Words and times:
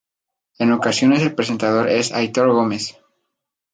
En 0.57 0.71
ocasiones 0.71 1.21
el 1.21 1.35
presentador 1.35 1.87
es 1.87 2.11
Aitor 2.11 2.49
Gomez. 2.51 2.97